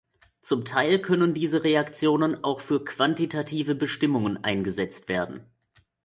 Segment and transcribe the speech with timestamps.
[0.41, 5.45] Zum Teil können diese Reaktionen auch für quantitative Bestimmungen eingesetzt werden.